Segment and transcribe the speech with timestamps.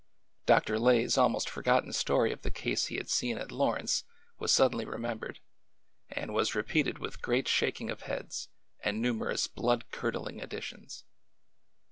[0.47, 0.79] Dr.
[0.79, 4.03] Lay's almost forgotten story of the case he had seen at Lawrence
[4.39, 5.39] was suddenly re membered,
[6.09, 11.03] and was repeated with great shaking of heads and numerous blood curdling additions.